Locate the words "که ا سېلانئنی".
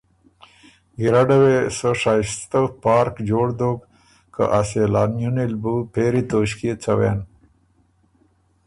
4.33-5.45